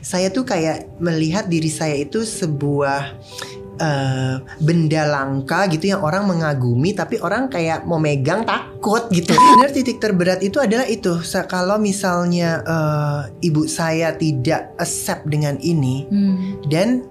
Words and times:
Saya 0.00 0.32
tuh 0.32 0.44
kayak 0.48 1.00
melihat 1.00 1.46
diri 1.46 1.68
saya 1.68 1.96
itu 1.96 2.22
sebuah 2.22 3.16
uh, 3.80 4.34
benda 4.60 5.02
langka 5.08 5.68
gitu 5.72 5.92
yang 5.92 6.02
orang 6.02 6.28
mengagumi 6.28 6.96
tapi 6.96 7.20
orang 7.20 7.48
kayak 7.52 7.84
mau 7.84 8.00
megang 8.00 8.44
takut 8.44 9.08
gitu. 9.12 9.36
Benar 9.56 9.70
titik 9.72 10.00
terberat 10.00 10.40
itu 10.40 10.60
adalah 10.60 10.88
itu 10.88 11.20
kalau 11.48 11.76
misalnya 11.76 12.64
uh, 12.64 13.20
ibu 13.44 13.68
saya 13.68 14.16
tidak 14.16 14.72
accept 14.80 15.28
dengan 15.28 15.60
ini 15.60 16.08
hmm. 16.08 16.68
dan 16.68 17.04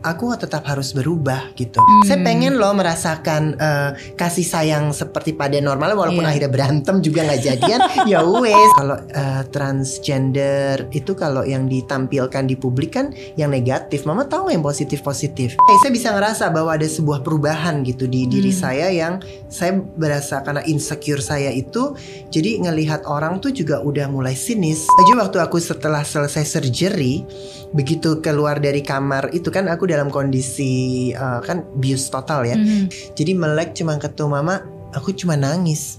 aku 0.00 0.32
tetap 0.36 0.64
harus 0.64 0.96
berubah 0.96 1.52
gitu. 1.56 1.80
Hmm. 1.80 2.04
Saya 2.08 2.18
pengen 2.24 2.56
loh 2.56 2.72
merasakan 2.72 3.56
uh, 3.60 3.90
kasih 4.16 4.44
sayang 4.44 4.92
seperti 4.96 5.36
pada 5.36 5.60
normalnya 5.60 5.96
walaupun 5.96 6.24
yeah. 6.24 6.32
akhirnya 6.32 6.50
berantem 6.50 6.96
juga 7.04 7.28
nggak 7.28 7.42
jadian. 7.44 7.80
ya 8.10 8.24
wes. 8.24 8.70
Kalau 8.76 8.96
uh, 8.96 9.42
transgender 9.52 10.88
itu 10.96 11.12
kalau 11.12 11.44
yang 11.44 11.68
ditampilkan 11.68 12.44
di 12.48 12.56
publik 12.56 12.96
kan 12.96 13.12
yang 13.36 13.52
negatif. 13.52 14.08
Mama 14.08 14.24
tahu 14.24 14.48
yang 14.48 14.64
positif 14.64 15.04
positif. 15.04 15.56
Hey, 15.68 15.76
saya 15.84 15.92
bisa 15.92 16.08
ngerasa 16.16 16.48
bahwa 16.48 16.72
ada 16.72 16.88
sebuah 16.88 17.20
perubahan 17.20 17.84
gitu 17.84 18.08
di 18.08 18.24
diri 18.24 18.52
hmm. 18.52 18.60
saya 18.60 18.88
yang 18.88 19.20
saya 19.52 19.76
berasa 19.76 20.40
karena 20.40 20.64
insecure 20.64 21.20
saya 21.20 21.52
itu 21.52 21.92
jadi 22.32 22.64
ngelihat 22.64 23.04
orang 23.04 23.38
tuh 23.44 23.52
juga 23.52 23.84
udah 23.84 24.08
mulai 24.08 24.32
sinis. 24.32 24.88
Aja 24.96 25.12
waktu 25.20 25.38
aku 25.44 25.60
setelah 25.60 26.02
selesai 26.02 26.48
surgery 26.48 27.22
begitu 27.70 28.18
keluar 28.18 28.58
dari 28.58 28.82
kamar 28.82 29.30
itu 29.30 29.46
kan 29.52 29.70
aku 29.70 29.89
dalam 29.90 30.08
kondisi 30.08 31.10
uh, 31.10 31.42
kan 31.42 31.66
bius 31.74 32.06
total 32.06 32.46
ya. 32.46 32.54
Mm. 32.54 32.86
Jadi 33.18 33.32
melek 33.34 33.74
cuma 33.74 33.98
ketemu 33.98 34.38
mama, 34.38 34.62
aku 34.94 35.10
cuma 35.10 35.34
nangis. 35.34 35.98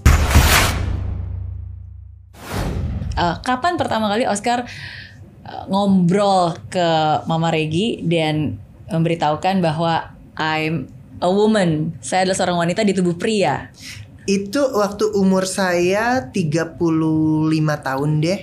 Uh, 3.12 3.36
kapan 3.44 3.76
pertama 3.76 4.08
kali 4.08 4.24
Oscar 4.24 4.64
uh, 5.44 5.64
ngobrol 5.68 6.56
ke 6.72 6.88
Mama 7.28 7.52
Regi 7.52 8.00
dan 8.00 8.56
memberitahukan 8.88 9.60
bahwa 9.60 10.16
I'm 10.40 10.88
a 11.22 11.30
woman, 11.30 11.94
saya 12.02 12.26
adalah 12.26 12.36
seorang 12.36 12.58
wanita 12.66 12.82
di 12.82 12.92
tubuh 12.96 13.14
pria? 13.14 13.70
Itu 14.26 14.74
waktu 14.74 15.14
umur 15.14 15.46
saya 15.46 16.30
35 16.30 16.78
tahun 17.58 18.10
deh. 18.22 18.40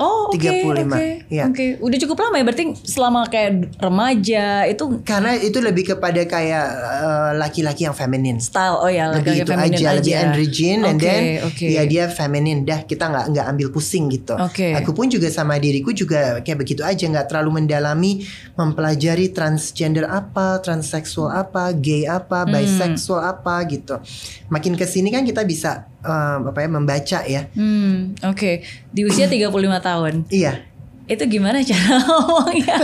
Oh, 0.00 0.32
oke. 0.32 0.40
Okay, 0.40 0.64
35. 0.64 0.88
Okay, 0.88 1.10
ya. 1.28 1.44
Oke, 1.44 1.52
okay. 1.52 1.68
udah 1.76 1.98
cukup 2.00 2.16
lama 2.24 2.34
ya 2.40 2.44
berarti 2.48 2.64
selama 2.80 3.20
kayak 3.28 3.76
remaja 3.76 4.64
itu 4.64 4.84
karena 5.04 5.36
itu 5.36 5.58
lebih 5.60 5.84
kepada 5.92 6.24
kayak 6.24 6.66
uh, 6.80 7.30
laki-laki 7.36 7.84
yang 7.84 7.92
feminin. 7.92 8.40
Style. 8.40 8.80
Oh 8.80 8.88
ya, 8.88 9.12
lebih 9.12 9.44
itu 9.44 9.52
aja, 9.52 9.68
aja, 9.68 9.88
lebih 10.00 10.14
androgen 10.16 10.78
okay, 10.80 10.88
and 10.88 10.98
then 10.98 11.22
okay. 11.44 11.70
ya 11.76 11.82
dia 11.84 12.04
feminin 12.08 12.64
dah 12.64 12.88
kita 12.88 13.04
nggak 13.04 13.26
nggak 13.36 13.46
ambil 13.52 13.68
pusing 13.68 14.08
gitu. 14.08 14.32
Okay. 14.52 14.72
Aku 14.80 14.96
pun 14.96 15.12
juga 15.12 15.28
sama 15.28 15.60
diriku 15.60 15.92
juga 15.92 16.40
kayak 16.40 16.64
begitu 16.64 16.80
aja 16.80 17.04
nggak 17.04 17.28
terlalu 17.28 17.60
mendalami 17.60 18.24
mempelajari 18.56 19.28
transgender 19.36 20.08
apa, 20.08 20.64
transseksual 20.64 21.28
apa, 21.28 21.68
gay 21.76 22.08
apa, 22.08 22.48
hmm. 22.48 22.52
bisexual 22.56 23.20
apa 23.20 23.60
gitu. 23.68 24.00
Makin 24.48 24.72
ke 24.80 24.88
sini 24.88 25.12
kan 25.12 25.20
kita 25.28 25.44
bisa 25.44 25.92
um, 26.04 26.50
apa 26.50 26.58
ya 26.62 26.68
membaca 26.68 27.18
ya. 27.24 27.42
Hmm, 27.54 28.16
oke. 28.22 28.36
Okay. 28.36 28.54
Di 28.92 29.08
usia 29.08 29.26
35 29.30 29.48
tahun. 29.82 30.30
Iya. 30.30 30.62
Itu 31.10 31.26
gimana 31.26 31.60
cara 31.66 31.98
ngomongnya? 32.06 32.78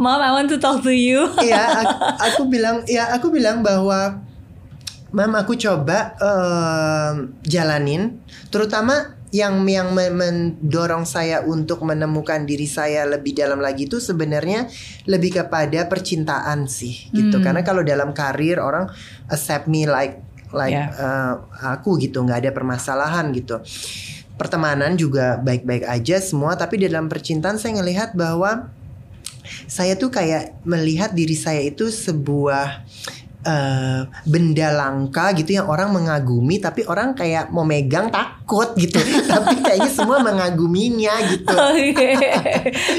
Mom, 0.00 0.18
I 0.18 0.32
want 0.32 0.48
to 0.48 0.58
talk 0.58 0.80
to 0.82 0.90
you. 0.90 1.28
Iya, 1.44 1.62
aku, 1.84 1.94
aku 2.18 2.42
bilang 2.48 2.82
ya 2.88 3.12
aku 3.12 3.28
bilang 3.28 3.60
bahwa 3.60 4.24
Mam 5.08 5.32
aku 5.40 5.56
coba 5.56 6.12
um, 6.20 7.32
jalanin 7.40 8.20
terutama 8.52 9.16
yang 9.32 9.64
yang 9.64 9.92
mendorong 9.92 11.04
saya 11.04 11.44
untuk 11.44 11.84
menemukan 11.84 12.44
diri 12.44 12.64
saya 12.64 13.04
lebih 13.08 13.36
dalam 13.36 13.60
lagi 13.60 13.88
itu 13.88 14.00
sebenarnya 14.00 14.68
lebih 15.04 15.40
kepada 15.40 15.84
percintaan 15.88 16.68
sih 16.68 17.12
gitu 17.12 17.40
hmm. 17.40 17.44
karena 17.44 17.60
kalau 17.64 17.84
dalam 17.84 18.16
karir 18.16 18.60
orang 18.60 18.88
accept 19.28 19.68
me 19.68 19.84
like 19.84 20.24
like 20.52 20.72
yeah. 20.72 20.92
uh, 20.96 21.76
aku 21.76 22.00
gitu 22.00 22.24
nggak 22.24 22.48
ada 22.48 22.50
permasalahan 22.56 23.28
gitu 23.36 23.60
pertemanan 24.38 24.94
juga 24.94 25.36
baik-baik 25.42 25.84
aja 25.84 26.22
semua 26.22 26.54
tapi 26.54 26.78
dalam 26.78 27.10
percintaan 27.10 27.58
saya 27.58 27.82
ngelihat 27.82 28.14
bahwa 28.14 28.70
saya 29.66 29.96
tuh 29.98 30.12
kayak 30.12 30.54
melihat 30.62 31.12
diri 31.12 31.34
saya 31.34 31.64
itu 31.66 31.90
sebuah 31.90 32.84
uh, 33.44 34.08
benda 34.26 34.68
langka 34.74 35.30
gitu 35.36 35.58
yang 35.58 35.68
orang 35.70 35.94
mengagumi 35.94 36.58
tapi 36.58 36.82
orang 36.88 37.14
kayak 37.14 37.52
mau 37.54 37.62
megang 37.62 38.10
takut 38.10 38.74
gitu 38.74 38.98
tapi 39.30 39.62
kayaknya 39.62 39.90
semua 39.92 40.18
mengaguminya 40.24 41.14
gitu 41.30 41.54
okay. 41.54 42.14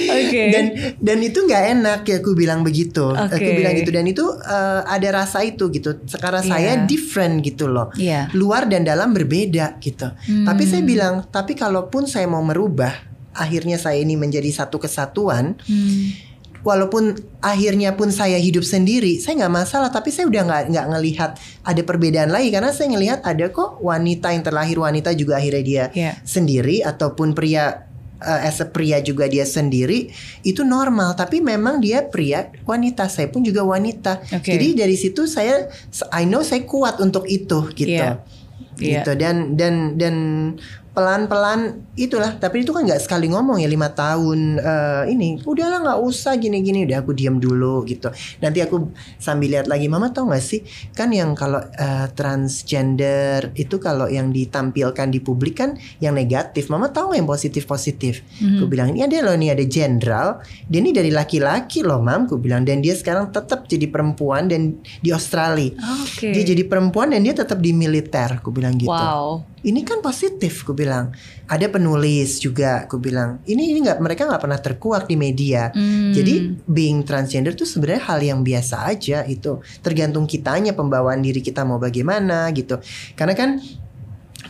okay. 0.08 0.48
dan 0.54 0.66
dan 1.02 1.18
itu 1.20 1.44
nggak 1.44 1.64
enak 1.80 2.02
ya 2.08 2.18
aku 2.22 2.32
bilang 2.38 2.64
begitu 2.64 3.12
okay. 3.12 3.36
aku 3.36 3.50
bilang 3.58 3.74
gitu 3.76 3.92
dan 3.92 4.06
itu 4.08 4.26
uh, 4.28 4.86
ada 4.88 5.26
rasa 5.26 5.44
itu 5.44 5.68
gitu 5.74 6.00
sekarang 6.08 6.46
yeah. 6.46 6.52
saya 6.52 6.72
different 6.88 7.44
gitu 7.44 7.68
loh 7.68 7.92
yeah. 8.00 8.32
luar 8.32 8.70
dan 8.70 8.88
dalam 8.88 9.12
berbeda 9.12 9.82
gitu 9.84 10.08
hmm. 10.14 10.46
tapi 10.48 10.64
saya 10.64 10.84
bilang 10.86 11.28
tapi 11.28 11.58
kalaupun 11.58 12.08
saya 12.08 12.30
mau 12.30 12.44
merubah 12.46 12.94
akhirnya 13.36 13.80
saya 13.80 14.02
ini 14.02 14.20
menjadi 14.20 14.52
satu 14.52 14.80
kesatuan 14.82 15.60
hmm 15.68 16.29
walaupun 16.64 17.16
akhirnya 17.40 17.96
pun 17.96 18.12
saya 18.12 18.36
hidup 18.36 18.64
sendiri, 18.64 19.20
saya 19.20 19.46
nggak 19.46 19.54
masalah. 19.54 19.90
Tapi 19.92 20.12
saya 20.12 20.28
udah 20.28 20.44
nggak 20.44 20.64
nggak 20.76 20.88
ngelihat 20.96 21.32
ada 21.64 21.82
perbedaan 21.84 22.32
lagi 22.32 22.50
karena 22.52 22.72
saya 22.76 22.92
ngelihat 22.92 23.20
ada 23.24 23.46
kok 23.52 23.80
wanita 23.80 24.32
yang 24.36 24.44
terlahir 24.44 24.78
wanita 24.80 25.16
juga 25.16 25.40
akhirnya 25.40 25.64
dia 25.64 25.86
yeah. 25.96 26.14
sendiri 26.24 26.84
ataupun 26.84 27.32
pria 27.32 27.90
uh, 28.20 28.42
as 28.44 28.60
a 28.60 28.68
pria 28.68 29.00
juga 29.00 29.28
dia 29.32 29.48
sendiri 29.48 30.12
itu 30.44 30.62
normal. 30.68 31.16
Tapi 31.16 31.40
memang 31.40 31.80
dia 31.80 32.04
pria 32.06 32.52
wanita. 32.68 33.08
Saya 33.08 33.32
pun 33.32 33.44
juga 33.44 33.64
wanita. 33.64 34.24
Okay. 34.28 34.60
Jadi 34.60 34.68
dari 34.76 34.96
situ 35.00 35.26
saya 35.26 35.68
I 36.12 36.28
know 36.28 36.44
saya 36.44 36.64
kuat 36.68 37.00
untuk 37.00 37.26
itu 37.28 37.72
gitu. 37.76 37.96
Yeah. 37.96 38.20
Gitu 38.80 39.12
yeah. 39.12 39.20
dan 39.20 39.60
dan 39.60 40.00
dan 40.00 40.16
pelan-pelan 40.94 41.86
itulah. 41.94 42.36
Tapi 42.36 42.66
itu 42.66 42.74
kan 42.74 42.86
nggak 42.86 43.02
sekali 43.02 43.30
ngomong 43.30 43.62
ya 43.62 43.70
lima 43.70 43.94
tahun 43.94 44.60
uh, 44.60 45.04
ini. 45.06 45.40
Udahlah 45.46 45.86
nggak 45.86 46.00
usah 46.02 46.36
gini-gini 46.36 46.86
udah 46.90 47.02
aku 47.02 47.14
diam 47.14 47.38
dulu 47.38 47.86
gitu. 47.86 48.10
Nanti 48.42 48.60
aku 48.64 48.90
sambil 49.22 49.60
lihat 49.60 49.68
lagi 49.70 49.86
mama 49.88 50.10
tau 50.10 50.30
gak 50.30 50.44
sih 50.44 50.62
kan 50.94 51.14
yang 51.14 51.34
kalau 51.38 51.62
uh, 51.62 52.08
transgender 52.14 53.54
itu 53.56 53.78
kalau 53.78 54.10
yang 54.10 54.34
ditampilkan 54.34 55.08
di 55.10 55.20
publik 55.22 55.62
kan 55.62 55.78
yang 56.02 56.18
negatif. 56.18 56.68
Mama 56.70 56.90
tahu 56.90 57.14
yang 57.18 57.26
positif 57.26 57.66
positif 57.66 58.22
mm-hmm. 58.22 58.58
aku 58.62 58.66
bilang 58.70 58.90
ini 58.94 59.06
ada 59.06 59.18
loh 59.26 59.36
nih 59.38 59.54
ada 59.54 59.66
jenderal 59.66 60.28
dia 60.70 60.80
ini 60.82 60.92
dari 60.94 61.10
laki-laki 61.14 61.86
loh 61.86 62.02
mam 62.02 62.26
aku 62.28 62.38
bilang. 62.42 62.66
Dan 62.66 62.82
dia 62.82 62.94
sekarang 62.94 63.32
tetap 63.32 63.66
jadi 63.70 63.88
perempuan 63.90 64.50
dan 64.50 64.78
di 65.02 65.10
Australia. 65.14 65.72
Okay. 66.10 66.32
dia 66.36 66.54
jadi 66.56 66.64
perempuan 66.68 67.14
dan 67.14 67.24
dia 67.24 67.34
tetap 67.34 67.62
di 67.62 67.72
militer 67.72 68.42
aku 68.42 68.52
bilang 68.52 68.76
gitu. 68.76 68.92
Wow 68.92 69.49
ini 69.64 69.84
kan 69.84 70.00
positif 70.00 70.64
aku 70.64 70.72
bilang. 70.76 71.12
Ada 71.50 71.68
penulis 71.68 72.40
juga 72.40 72.88
aku 72.88 73.02
bilang. 73.02 73.44
Ini 73.44 73.64
ini 73.76 73.80
nggak 73.84 74.00
mereka 74.00 74.30
nggak 74.30 74.42
pernah 74.42 74.60
terkuak 74.60 75.04
di 75.10 75.16
media. 75.20 75.72
Hmm. 75.74 76.12
jadi 76.16 76.56
being 76.66 77.04
transgender 77.06 77.54
tuh 77.54 77.68
sebenarnya 77.68 78.04
hal 78.10 78.20
yang 78.22 78.40
biasa 78.42 78.90
aja 78.90 79.24
itu 79.28 79.62
tergantung 79.84 80.26
kitanya 80.26 80.74
pembawaan 80.74 81.22
diri 81.22 81.44
kita 81.44 81.68
mau 81.68 81.78
bagaimana 81.78 82.50
gitu. 82.56 82.80
Karena 83.14 83.36
kan 83.36 83.60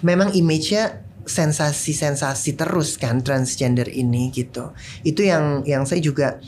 memang 0.05 0.31
image-nya 0.31 1.05
sensasi-sensasi 1.29 2.57
terus 2.57 2.97
kan 2.97 3.21
transgender 3.21 3.85
ini 3.89 4.33
gitu. 4.33 4.73
Itu 5.05 5.21
yang 5.21 5.61
yang 5.65 5.85
saya 5.85 6.01
juga 6.01 6.41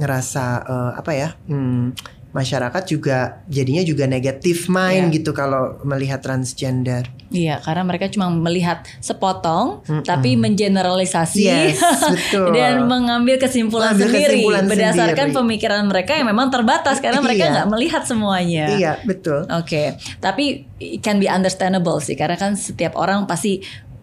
ngerasa 0.00 0.44
uh, 0.64 0.92
apa 0.96 1.12
ya 1.12 1.28
hmm, 1.46 1.92
masyarakat 2.32 2.82
juga 2.88 3.44
jadinya 3.44 3.84
juga 3.84 4.08
negatif 4.08 4.66
mind 4.72 5.12
yeah. 5.12 5.16
gitu 5.20 5.30
kalau 5.36 5.76
melihat 5.84 6.24
transgender. 6.24 7.04
Iya, 7.28 7.60
karena 7.60 7.84
mereka 7.84 8.08
cuma 8.08 8.32
melihat 8.32 8.84
sepotong 9.04 9.84
mm 9.84 9.92
-mm. 10.00 10.04
tapi 10.04 10.36
mengeneralisasi 10.40 11.44
yes, 11.44 11.80
betul. 12.08 12.52
dan 12.56 12.88
mengambil 12.88 13.36
kesimpulan 13.36 13.92
mengambil 13.92 14.08
sendiri 14.08 14.32
kesimpulan 14.40 14.64
berdasarkan 14.68 15.26
sendiri. 15.28 15.38
pemikiran 15.44 15.82
mereka 15.88 16.12
yang 16.16 16.28
memang 16.28 16.48
terbatas 16.48 17.00
karena 17.04 17.20
mereka 17.24 17.44
iya. 17.44 17.52
nggak 17.52 17.68
melihat 17.68 18.02
semuanya. 18.08 18.64
Iya, 18.76 18.92
betul. 19.04 19.44
Oke. 19.52 19.68
Okay. 19.68 19.86
Tapi 20.20 20.44
it 20.80 21.00
can 21.04 21.20
be 21.20 21.28
understandable 21.28 22.00
sih 22.00 22.16
karena 22.16 22.40
kan 22.40 22.56
setiap 22.56 22.96
orang 22.96 23.28
pasti 23.28 23.60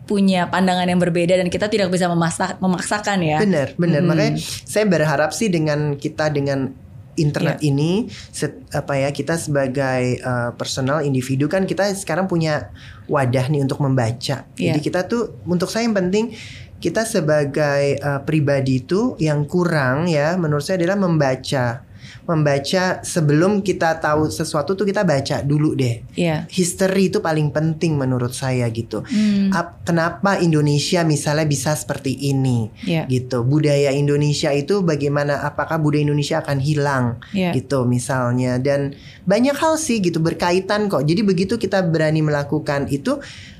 punya 0.09 0.49
pandangan 0.49 0.89
yang 0.89 0.97
berbeda 0.97 1.37
dan 1.37 1.53
kita 1.53 1.69
tidak 1.69 1.93
bisa 1.93 2.09
memaksa, 2.09 2.57
memaksakan 2.57 3.21
ya. 3.21 3.37
Benar, 3.37 3.77
benar. 3.77 4.01
Hmm. 4.01 4.09
Makanya 4.09 4.33
saya 4.41 4.89
berharap 4.89 5.37
sih 5.37 5.53
dengan 5.53 5.93
kita 6.01 6.33
dengan 6.33 6.88
internet 7.19 7.59
yeah. 7.59 7.69
ini 7.69 7.91
set, 8.31 8.63
apa 8.71 8.95
ya 8.95 9.09
kita 9.11 9.35
sebagai 9.35 10.23
uh, 10.23 10.55
personal 10.55 11.03
individu 11.03 11.51
kan 11.51 11.67
kita 11.67 11.91
sekarang 11.93 12.31
punya 12.31 12.71
wadah 13.11 13.51
nih 13.51 13.61
untuk 13.61 13.83
membaca. 13.83 14.47
Yeah. 14.55 14.73
Jadi 14.73 14.79
kita 14.79 15.05
tuh 15.05 15.43
untuk 15.43 15.67
saya 15.67 15.85
yang 15.85 15.97
penting 15.97 16.33
kita 16.79 17.03
sebagai 17.03 17.99
uh, 17.99 18.23
pribadi 18.23 18.79
itu 18.79 19.19
yang 19.19 19.43
kurang 19.43 20.07
ya 20.07 20.39
menurut 20.39 20.63
saya 20.63 20.79
adalah 20.79 20.95
membaca 20.95 21.83
membaca 22.25 23.01
sebelum 23.01 23.65
kita 23.65 23.97
tahu 23.97 24.29
sesuatu 24.29 24.77
tuh 24.77 24.85
kita 24.85 25.01
baca 25.01 25.41
dulu 25.41 25.73
deh. 25.73 26.05
Yeah. 26.13 26.45
History 26.49 27.09
itu 27.09 27.19
paling 27.19 27.49
penting 27.49 27.97
menurut 27.97 28.31
saya 28.31 28.69
gitu. 28.69 29.01
Hmm. 29.05 29.49
Kenapa 29.83 30.37
Indonesia 30.37 31.01
misalnya 31.01 31.49
bisa 31.49 31.73
seperti 31.73 32.13
ini 32.29 32.69
yeah. 32.85 33.09
gitu. 33.09 33.41
Budaya 33.41 33.89
Indonesia 33.93 34.53
itu 34.53 34.85
bagaimana 34.85 35.41
apakah 35.41 35.81
budaya 35.81 36.05
Indonesia 36.05 36.41
akan 36.41 36.57
hilang 36.61 37.05
yeah. 37.33 37.51
gitu 37.53 37.83
misalnya 37.89 38.61
dan 38.61 38.93
banyak 39.25 39.57
hal 39.57 39.77
sih 39.77 40.01
gitu 40.01 40.21
berkaitan 40.21 40.89
kok. 40.89 41.05
Jadi 41.05 41.21
begitu 41.25 41.57
kita 41.57 41.81
berani 41.85 42.21
melakukan 42.21 42.89
itu 42.93 43.17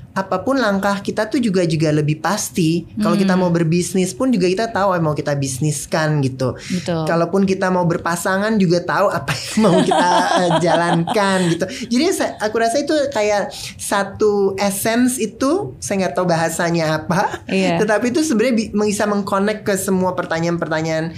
apa 0.10 0.42
pun 0.42 0.58
langkah 0.58 1.00
kita 1.06 1.30
tuh 1.30 1.38
juga 1.38 1.64
juga 1.70 1.94
lebih 1.94 2.20
pasti. 2.20 2.84
Kalau 2.98 3.14
kita 3.14 3.38
hmm. 3.38 3.42
mau 3.46 3.52
berbisnis 3.54 4.12
pun 4.12 4.34
juga 4.34 4.50
kita 4.50 4.66
tahu 4.74 4.98
mau 5.00 5.14
kita 5.14 5.38
bisniskan 5.38 6.20
gitu. 6.26 6.58
Betul. 6.58 7.06
Kalaupun 7.06 7.46
kita 7.46 7.70
mau 7.70 7.86
berpasangan 7.86 8.58
juga 8.58 8.82
tahu 8.84 9.08
apa 9.14 9.32
yang 9.32 9.56
mau 9.64 9.76
kita 9.80 10.10
uh, 10.10 10.52
jalankan 10.66 11.38
gitu. 11.54 11.66
Jadi 11.94 12.04
aku 12.42 12.56
rasa 12.58 12.82
itu 12.82 12.96
kayak 13.14 13.54
satu 13.78 14.58
essence 14.58 15.22
itu 15.22 15.78
saya 15.78 16.06
nggak 16.06 16.14
tahu 16.18 16.26
bahasanya 16.26 17.06
apa. 17.06 17.46
Iya. 17.46 17.78
Tetapi 17.80 18.12
itu 18.12 18.26
sebenarnya 18.26 18.74
bisa 18.74 19.06
mengconnect 19.06 19.62
ke 19.64 19.78
semua 19.78 20.18
pertanyaan-pertanyaan 20.18 21.14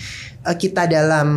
uh, 0.46 0.56
kita 0.58 0.86
dalam 0.86 1.30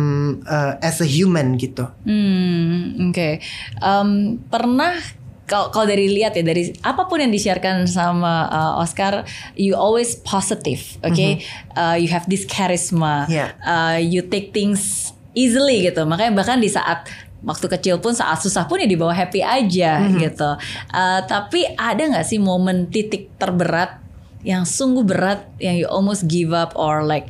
uh, 0.45 0.77
as 0.83 0.99
a 1.01 1.07
human 1.07 1.55
gitu. 1.55 1.87
Hmm, 2.05 3.09
oke. 3.09 3.15
Okay. 3.15 3.33
Um, 3.81 4.41
pernah 4.51 4.99
kalau 5.45 5.69
kalau 5.69 5.85
dari 5.85 6.09
lihat 6.09 6.33
ya 6.33 6.43
dari 6.43 6.73
apa 6.81 7.05
pun 7.05 7.21
yang 7.21 7.29
disiarkan 7.29 7.85
sama 7.85 8.49
uh, 8.49 8.81
Oscar, 8.81 9.25
you 9.53 9.77
always 9.77 10.17
positive, 10.25 10.81
oke? 11.05 11.13
Okay? 11.13 11.41
Mm-hmm. 11.41 11.77
Uh, 11.77 11.95
you 12.01 12.09
have 12.09 12.25
this 12.25 12.49
charisma, 12.49 13.29
yeah. 13.29 13.53
uh, 13.61 13.97
you 14.01 14.25
take 14.25 14.51
things 14.51 15.13
easily 15.37 15.85
gitu. 15.85 16.01
Makanya 16.03 16.33
bahkan 16.33 16.57
di 16.57 16.69
saat 16.69 17.05
waktu 17.45 17.69
kecil 17.77 18.01
pun 18.01 18.17
saat 18.17 18.41
susah 18.41 18.65
pun 18.65 18.81
ya 18.81 18.89
dibawa 18.89 19.13
happy 19.13 19.45
aja 19.45 20.01
mm-hmm. 20.01 20.17
gitu. 20.17 20.49
Uh, 20.89 21.21
tapi 21.29 21.69
ada 21.77 22.01
nggak 22.01 22.25
sih 22.25 22.41
momen 22.41 22.89
titik 22.89 23.29
terberat 23.37 24.01
yang 24.41 24.65
sungguh 24.65 25.05
berat 25.05 25.45
yang 25.61 25.77
you 25.77 25.85
almost 25.89 26.25
give 26.25 26.53
up 26.53 26.73
or 26.77 27.05
like 27.05 27.29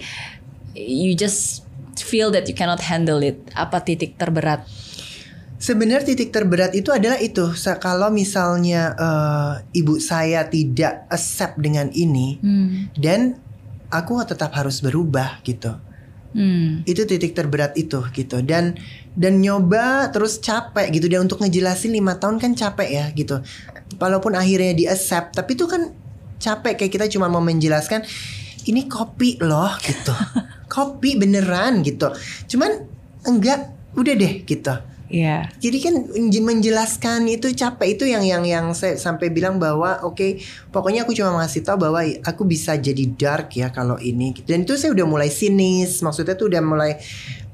you 0.75 1.15
just 1.15 1.63
feel 1.99 2.31
that 2.31 2.47
you 2.47 2.55
cannot 2.55 2.79
handle 2.79 3.19
it? 3.19 3.39
Apa 3.55 3.83
titik 3.83 4.15
terberat? 4.15 4.63
Sebenarnya 5.55 6.11
titik 6.11 6.35
terberat 6.35 6.75
itu 6.75 6.91
adalah 6.91 7.15
itu 7.15 7.55
kalau 7.79 8.11
misalnya 8.11 8.91
uh, 8.99 9.53
ibu 9.71 10.03
saya 10.03 10.43
tidak 10.51 11.07
accept 11.07 11.55
dengan 11.63 11.87
ini 11.95 12.35
hmm. 12.43 12.91
dan 12.99 13.39
aku 13.87 14.19
tetap 14.27 14.51
harus 14.51 14.83
berubah 14.83 15.39
gitu. 15.47 15.79
Hmm. 16.35 16.83
Itu 16.83 17.07
titik 17.07 17.31
terberat 17.31 17.79
itu 17.79 18.03
gitu 18.11 18.43
dan 18.43 18.75
dan 19.15 19.39
nyoba 19.39 20.11
terus 20.11 20.43
capek 20.43 20.91
gitu 20.91 21.07
dan 21.07 21.23
untuk 21.23 21.39
ngejelasin 21.39 21.95
lima 21.95 22.19
tahun 22.19 22.35
kan 22.35 22.51
capek 22.51 22.89
ya 22.91 23.05
gitu. 23.15 23.39
Walaupun 23.95 24.35
akhirnya 24.35 24.75
di 24.75 24.85
accept 24.91 25.39
tapi 25.39 25.55
itu 25.55 25.71
kan 25.71 25.87
capek 26.35 26.75
kayak 26.75 26.91
kita 26.99 27.05
cuma 27.07 27.31
mau 27.31 27.39
menjelaskan 27.39 28.03
ini 28.67 28.91
kopi 28.91 29.39
loh 29.39 29.71
gitu. 29.79 30.11
kopi 30.75 31.15
beneran 31.15 31.79
gitu. 31.79 32.11
Cuman 32.51 32.91
enggak 33.23 33.71
udah 33.95 34.13
deh 34.19 34.43
gitu 34.43 34.75
Iya. 35.05 35.53
Jadi 35.61 35.77
kan 35.85 35.95
menjelaskan 36.41 37.29
itu 37.29 37.53
capek 37.53 37.93
itu 37.93 38.09
yang 38.09 38.25
yang 38.25 38.41
yang 38.41 38.65
saya 38.73 38.97
sampai 38.97 39.29
bilang 39.29 39.61
bahwa 39.61 40.01
oke 40.01 40.17
okay, 40.17 40.31
pokoknya 40.73 41.05
aku 41.05 41.13
cuma 41.13 41.37
ngasih 41.37 41.61
tahu 41.61 41.77
bahwa 41.85 42.01
aku 42.25 42.41
bisa 42.49 42.73
jadi 42.73 43.05
dark 43.13 43.53
ya 43.53 43.69
kalau 43.69 44.01
ini 44.01 44.33
dan 44.49 44.65
itu 44.65 44.73
saya 44.73 44.97
udah 44.97 45.05
mulai 45.05 45.29
sinis 45.29 46.01
maksudnya 46.01 46.33
tuh 46.33 46.49
udah 46.49 46.63
mulai 46.65 46.97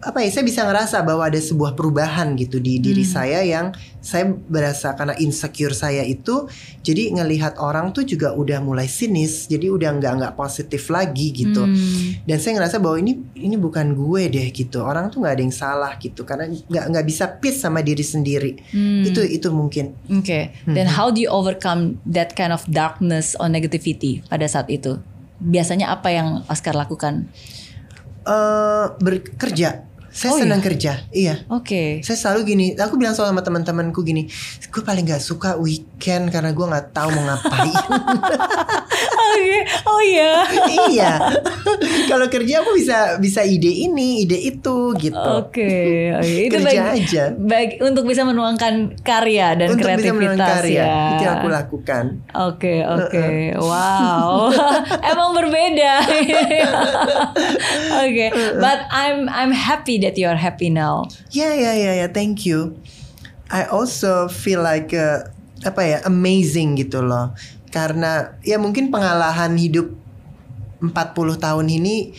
apa 0.02 0.26
ya 0.26 0.34
saya 0.34 0.42
bisa 0.42 0.66
ngerasa 0.66 1.06
bahwa 1.06 1.30
ada 1.30 1.38
sebuah 1.38 1.78
perubahan 1.78 2.34
gitu 2.34 2.58
di 2.58 2.82
diri 2.82 3.06
hmm. 3.06 3.14
saya 3.14 3.46
yang 3.46 3.70
saya 4.02 4.34
berasa 4.34 4.98
karena 4.98 5.14
insecure 5.22 5.78
saya 5.78 6.02
itu 6.02 6.50
jadi 6.82 7.14
ngelihat 7.14 7.62
orang 7.62 7.94
tuh 7.94 8.02
juga 8.02 8.34
udah 8.34 8.66
mulai 8.66 8.90
sinis 8.90 9.46
jadi 9.46 9.70
udah 9.70 10.02
nggak 10.02 10.14
nggak 10.18 10.34
positif 10.34 10.90
lagi 10.90 11.30
gitu 11.30 11.70
hmm. 11.70 12.26
dan 12.26 12.42
saya 12.42 12.58
ngerasa 12.58 12.82
bahwa 12.82 12.98
ini 12.98 13.14
ini 13.38 13.54
bukan 13.62 13.94
gue 13.94 14.26
deh 14.26 14.50
gitu 14.50 14.82
orang 14.82 15.14
tuh 15.14 15.22
nggak 15.22 15.38
ada 15.38 15.44
yang 15.46 15.54
salah 15.54 15.94
gitu 16.02 16.26
karena 16.26 16.50
nggak 16.50 16.86
nggak 16.98 17.06
bisa 17.06 17.30
peace 17.38 17.62
sama 17.62 17.86
diri 17.86 18.02
sendiri 18.02 18.58
hmm. 18.74 19.06
itu 19.06 19.22
itu 19.22 19.54
mungkin 19.54 19.94
oke 20.10 20.26
okay. 20.26 20.50
then 20.66 20.90
hmm. 20.90 20.98
how 20.98 21.14
do 21.14 21.22
you 21.22 21.30
overcome 21.30 22.02
that 22.10 22.34
kind 22.34 22.50
of 22.50 22.66
darkness 22.66 23.38
or 23.38 23.46
negativity 23.46 24.26
pada 24.26 24.50
saat 24.50 24.66
itu 24.74 24.98
biasanya 25.38 25.94
apa 25.94 26.10
yang 26.10 26.42
Oscar 26.50 26.74
lakukan 26.74 27.30
uh, 28.26 28.98
bekerja 28.98 29.91
saya 30.12 30.36
oh, 30.36 30.40
senang 30.44 30.60
iya? 30.60 30.68
kerja, 30.68 30.94
iya. 31.16 31.36
Oke. 31.48 31.64
Okay. 31.72 31.90
Saya 32.04 32.20
selalu 32.20 32.52
gini, 32.52 32.66
aku 32.76 33.00
bilang 33.00 33.16
sama 33.16 33.40
teman-temanku 33.40 34.04
gini, 34.04 34.28
gue 34.68 34.84
paling 34.84 35.08
gak 35.08 35.24
suka 35.24 35.56
weekend 35.56 36.28
karena 36.36 36.52
gue 36.52 36.66
nggak 36.68 36.92
tahu 36.92 37.10
mau 37.16 37.24
ngapain. 37.32 37.72
okay. 39.32 39.60
Oh 39.92 40.02
iya. 40.04 40.34
iya. 40.92 41.12
Kalau 42.10 42.28
kerja 42.28 42.62
aku 42.62 42.78
bisa 42.78 43.18
bisa 43.18 43.42
ide 43.46 43.70
ini, 43.70 44.26
ide 44.26 44.38
itu 44.38 44.94
gitu. 45.00 45.16
Oke. 45.16 45.64
Okay. 45.64 45.94
Okay. 46.22 46.48
Itu 46.48 46.56
kerja 46.62 46.82
baik, 46.92 47.02
aja. 47.02 47.24
Baik 47.34 47.72
untuk 47.82 48.04
bisa 48.06 48.22
menuangkan 48.28 49.00
karya 49.02 49.58
dan 49.58 49.74
untuk 49.74 49.90
kreativitas 49.90 50.12
bisa 50.12 50.18
menuangkan 50.18 50.54
karya. 50.62 50.84
ya. 50.86 50.96
Itu 51.16 51.24
yang 51.24 51.36
aku 51.40 51.48
lakukan. 51.50 52.04
Oke, 52.32 52.38
okay, 52.38 52.78
oke. 52.86 53.10
Okay. 53.10 53.38
Wow. 53.58 54.52
Emang 55.12 55.30
berbeda. 55.34 55.94
Oke. 56.06 56.46
okay. 58.06 58.30
But 58.60 58.86
I'm 58.92 59.32
I'm 59.32 59.54
happy 59.56 60.01
that 60.02 60.18
you 60.18 60.28
are 60.28 60.38
happy 60.38 60.70
now. 60.70 61.08
Yeah, 61.32 61.54
yeah, 61.54 61.76
yeah, 61.78 61.94
yeah. 62.06 62.10
Thank 62.12 62.46
you. 62.46 62.78
I 63.52 63.68
also 63.68 64.32
feel 64.32 64.64
like 64.64 64.96
uh, 64.96 65.28
apa 65.62 65.82
ya 65.84 65.98
amazing 66.08 66.80
gitu 66.80 67.04
loh. 67.04 67.36
Karena 67.72 68.36
ya 68.44 68.60
mungkin 68.60 68.92
pengalaman 68.92 69.56
hidup 69.56 69.92
40 70.82 70.92
tahun 71.38 71.68
ini 71.70 72.18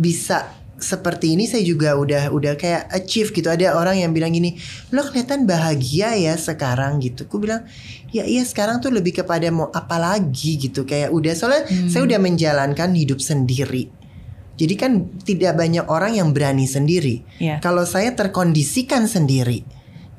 bisa 0.00 0.60
seperti 0.80 1.36
ini 1.36 1.44
saya 1.44 1.60
juga 1.60 1.92
udah 1.94 2.32
udah 2.32 2.56
kayak 2.56 2.88
achieve 2.88 3.30
gitu 3.36 3.52
ada 3.52 3.76
orang 3.76 4.00
yang 4.00 4.16
bilang 4.16 4.32
gini 4.32 4.56
lo 4.90 5.04
kelihatan 5.04 5.44
bahagia 5.44 6.16
ya 6.16 6.34
sekarang 6.40 7.04
gitu 7.04 7.28
aku 7.28 7.36
bilang 7.36 7.68
ya 8.08 8.24
iya 8.24 8.40
sekarang 8.42 8.80
tuh 8.80 8.88
lebih 8.88 9.20
kepada 9.20 9.44
mau 9.52 9.68
apa 9.70 10.00
lagi 10.00 10.56
gitu 10.56 10.88
kayak 10.88 11.12
udah 11.12 11.36
soalnya 11.36 11.68
hmm. 11.68 11.92
saya 11.92 12.02
udah 12.08 12.18
menjalankan 12.18 12.96
hidup 12.96 13.20
sendiri 13.20 13.92
jadi 14.60 14.74
kan 14.76 15.08
tidak 15.24 15.56
banyak 15.56 15.88
orang 15.88 16.20
yang 16.20 16.36
berani 16.36 16.68
sendiri. 16.68 17.24
Yeah. 17.40 17.64
Kalau 17.64 17.88
saya 17.88 18.12
terkondisikan 18.12 19.08
sendiri. 19.08 19.64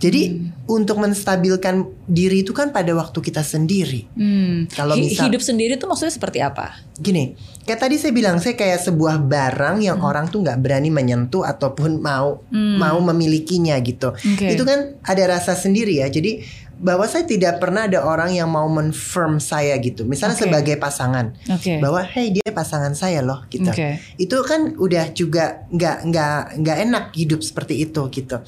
Jadi 0.02 0.34
hmm. 0.34 0.66
untuk 0.66 0.98
menstabilkan 0.98 1.86
diri 2.10 2.42
itu 2.42 2.58
kan 2.58 2.74
pada 2.74 2.90
waktu 2.98 3.22
kita 3.22 3.46
sendiri. 3.46 4.10
Hmm. 4.18 4.66
Kalau 4.74 4.98
misal 4.98 5.30
hidup 5.30 5.46
sendiri 5.46 5.78
itu 5.78 5.86
maksudnya 5.86 6.10
seperti 6.10 6.42
apa? 6.42 6.74
Gini, 6.98 7.38
kayak 7.70 7.86
tadi 7.86 8.02
saya 8.02 8.10
bilang 8.10 8.42
saya 8.42 8.58
kayak 8.58 8.82
sebuah 8.82 9.22
barang 9.22 9.86
yang 9.86 10.02
hmm. 10.02 10.10
orang 10.10 10.26
tuh 10.34 10.42
nggak 10.42 10.58
berani 10.58 10.90
menyentuh 10.90 11.46
ataupun 11.46 12.02
mau 12.02 12.42
hmm. 12.50 12.82
mau 12.82 12.98
memilikinya 12.98 13.78
gitu. 13.86 14.18
Okay. 14.18 14.58
Itu 14.58 14.66
kan 14.66 14.98
ada 15.06 15.38
rasa 15.38 15.54
sendiri 15.54 16.02
ya. 16.02 16.10
Jadi 16.10 16.42
bahwa 16.82 17.06
saya 17.06 17.30
tidak 17.30 17.62
pernah 17.62 17.86
ada 17.86 18.02
orang 18.02 18.34
yang 18.34 18.50
mau 18.50 18.66
menfirm 18.66 19.38
saya 19.38 19.78
gitu. 19.78 20.02
Misalnya 20.04 20.34
okay. 20.34 20.50
sebagai 20.50 20.76
pasangan, 20.82 21.38
okay. 21.46 21.78
bahwa 21.78 22.02
hey 22.02 22.34
dia 22.34 22.50
pasangan 22.50 22.98
saya 22.98 23.22
loh 23.22 23.46
gitu. 23.54 23.70
Okay. 23.70 24.02
Itu 24.18 24.42
kan 24.42 24.74
udah 24.82 25.14
juga 25.14 25.70
nggak 25.70 25.98
nggak 26.10 26.38
nggak 26.58 26.78
enak 26.90 27.06
hidup 27.14 27.46
seperti 27.46 27.86
itu 27.86 28.02
gitu. 28.10 28.42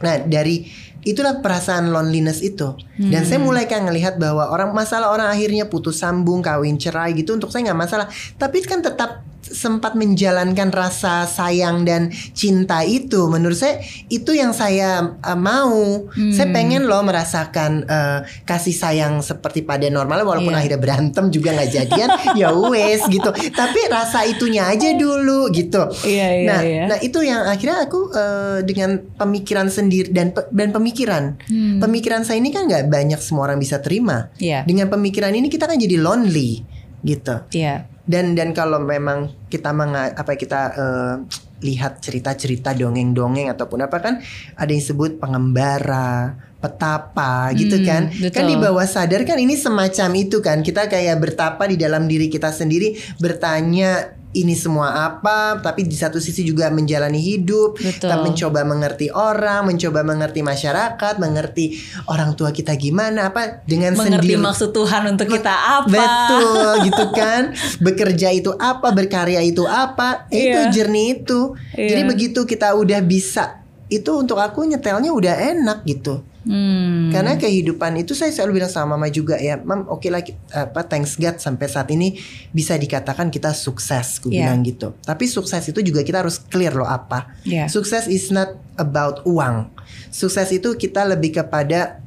Nah 0.00 0.14
dari 0.22 0.70
itulah 1.02 1.42
perasaan 1.42 1.90
loneliness 1.90 2.38
itu. 2.38 2.76
Hmm. 2.76 3.10
Dan 3.10 3.26
saya 3.26 3.42
mulai 3.42 3.66
kayak 3.66 3.90
ngelihat 3.90 4.14
bahwa 4.22 4.46
orang 4.46 4.70
masalah 4.70 5.10
orang 5.10 5.28
akhirnya 5.32 5.66
putus 5.66 5.98
sambung, 5.98 6.46
kawin 6.46 6.78
cerai 6.78 7.18
gitu 7.18 7.34
untuk 7.34 7.50
saya 7.50 7.66
nggak 7.72 7.80
masalah. 7.82 8.06
Tapi 8.38 8.62
kan 8.62 8.78
tetap 8.78 9.26
sempat 9.50 9.98
menjalankan 9.98 10.70
rasa 10.70 11.26
sayang 11.26 11.82
dan 11.82 12.08
cinta 12.32 12.86
itu 12.86 13.26
menurut 13.26 13.58
saya 13.58 13.82
itu 14.08 14.32
yang 14.34 14.54
saya 14.54 15.18
uh, 15.20 15.38
mau 15.38 16.06
hmm. 16.10 16.32
saya 16.32 16.48
pengen 16.54 16.86
loh 16.86 17.02
merasakan 17.02 17.84
uh, 17.86 18.22
kasih 18.46 18.74
sayang 18.74 19.20
seperti 19.20 19.66
pada 19.66 19.86
normalnya 19.90 20.24
walaupun 20.24 20.54
yeah. 20.54 20.60
akhirnya 20.62 20.80
berantem 20.80 21.24
juga 21.34 21.54
nggak 21.54 21.70
jadian 21.70 22.08
ya 22.40 22.54
wes 22.54 23.04
gitu 23.10 23.30
tapi 23.52 23.80
rasa 23.90 24.24
itunya 24.24 24.70
aja 24.70 24.94
dulu 24.94 25.50
gitu 25.50 25.90
yeah, 26.06 26.30
yeah, 26.30 26.48
nah 26.48 26.60
yeah. 26.62 26.86
nah 26.86 26.98
itu 27.02 27.18
yang 27.20 27.44
akhirnya 27.44 27.84
aku 27.84 28.10
uh, 28.14 28.58
dengan 28.62 29.02
pemikiran 29.18 29.68
sendiri 29.68 30.14
dan 30.14 30.32
dan 30.54 30.70
pemikiran 30.70 31.36
hmm. 31.50 31.82
pemikiran 31.82 32.22
saya 32.22 32.38
ini 32.38 32.54
kan 32.54 32.70
nggak 32.70 32.86
banyak 32.88 33.20
semua 33.20 33.50
orang 33.50 33.58
bisa 33.58 33.82
terima 33.82 34.30
yeah. 34.38 34.62
dengan 34.62 34.88
pemikiran 34.88 35.34
ini 35.34 35.50
kita 35.50 35.66
kan 35.66 35.76
jadi 35.76 35.98
lonely 35.98 36.79
gitu. 37.02 37.44
Yeah 37.52 37.90
dan 38.10 38.34
dan 38.34 38.50
kalau 38.50 38.82
memang 38.82 39.30
kita 39.46 39.70
menga, 39.70 40.10
apa 40.18 40.34
kita 40.34 40.60
uh, 40.74 41.14
lihat 41.62 42.02
cerita-cerita 42.02 42.74
dongeng-dongeng 42.74 43.46
ataupun 43.54 43.86
apa 43.86 43.96
kan 44.02 44.14
ada 44.58 44.70
yang 44.74 44.82
sebut 44.82 45.22
pengembara 45.22 46.34
petapa 46.60 47.50
gitu 47.56 47.80
hmm, 47.80 47.86
kan? 47.88 48.02
Betul. 48.12 48.36
kan 48.36 48.44
di 48.44 48.56
bawah 48.60 48.86
sadar 48.86 49.24
kan 49.24 49.40
ini 49.40 49.56
semacam 49.56 50.10
itu 50.14 50.38
kan? 50.44 50.60
Kita 50.60 50.86
kayak 50.86 51.16
bertapa 51.16 51.64
di 51.64 51.80
dalam 51.80 52.04
diri 52.04 52.28
kita 52.28 52.52
sendiri 52.52 52.94
bertanya 53.16 54.20
ini 54.30 54.54
semua 54.54 55.10
apa? 55.10 55.58
Tapi 55.58 55.82
di 55.88 55.96
satu 55.98 56.22
sisi 56.22 56.46
juga 56.46 56.70
menjalani 56.70 57.18
hidup 57.18 57.80
Betul. 57.80 58.06
kita 58.06 58.16
mencoba 58.22 58.60
mengerti 58.62 59.10
orang 59.10 59.66
mencoba 59.66 60.06
mengerti 60.06 60.40
masyarakat 60.46 61.14
mengerti 61.18 61.74
orang 62.06 62.38
tua 62.38 62.54
kita 62.54 62.78
gimana 62.78 63.34
apa 63.34 63.66
dengan 63.66 63.98
mengerti 63.98 64.38
sendiri. 64.38 64.38
maksud 64.38 64.70
Tuhan 64.70 65.02
untuk 65.16 65.26
kita 65.34 65.82
apa. 65.82 65.90
betul 65.90 66.70
gitu 66.86 67.04
kan? 67.10 67.42
Bekerja 67.82 68.28
itu 68.30 68.54
apa 68.54 68.94
berkarya 68.94 69.42
itu 69.42 69.66
apa? 69.66 70.30
Itu 70.30 70.60
yeah. 70.60 70.70
jernih 70.70 71.24
itu. 71.24 71.56
Yeah. 71.74 71.96
jadi 71.96 72.02
begitu 72.06 72.46
kita 72.46 72.76
udah 72.78 73.02
bisa 73.02 73.64
itu 73.90 74.10
untuk 74.14 74.38
aku 74.38 74.62
nyetelnya 74.62 75.10
udah 75.10 75.34
enak 75.58 75.82
gitu 75.82 76.22
Hmm. 76.40 77.12
Karena 77.12 77.36
kehidupan 77.36 78.00
itu 78.00 78.16
saya 78.16 78.32
selalu 78.32 78.62
bilang 78.62 78.72
sama 78.72 78.96
mama 78.96 79.12
juga 79.12 79.36
ya, 79.36 79.60
mam 79.60 79.84
oke 79.84 80.00
okay 80.00 80.08
lah 80.08 80.24
apa 80.56 80.88
thanks 80.88 81.20
God 81.20 81.36
sampai 81.36 81.68
saat 81.68 81.92
ini 81.92 82.16
bisa 82.48 82.80
dikatakan 82.80 83.28
kita 83.28 83.52
sukses, 83.52 84.24
aku 84.24 84.32
yeah. 84.32 84.48
bilang 84.48 84.64
gitu. 84.64 84.96
Tapi 85.04 85.28
sukses 85.28 85.60
itu 85.68 85.84
juga 85.84 86.00
kita 86.00 86.24
harus 86.24 86.40
clear 86.40 86.72
loh 86.72 86.88
apa. 86.88 87.36
Yeah. 87.44 87.68
Sukses 87.68 88.08
is 88.08 88.32
not 88.32 88.56
about 88.80 89.20
uang. 89.28 89.68
Sukses 90.08 90.48
itu 90.48 90.80
kita 90.80 91.04
lebih 91.04 91.36
kepada 91.44 92.00